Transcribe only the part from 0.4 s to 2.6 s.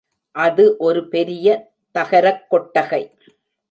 அது ஒரு பெரிய தகரக்